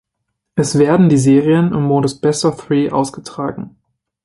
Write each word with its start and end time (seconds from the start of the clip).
Es 0.55 0.79
werden 0.79 1.09
die 1.09 1.17
Serien 1.19 1.73
im 1.75 1.83
Modus 1.83 2.19
Best-of-Three 2.19 2.89
ausgetragen. 2.89 3.75